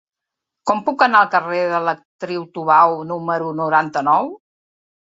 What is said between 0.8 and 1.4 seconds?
puc anar al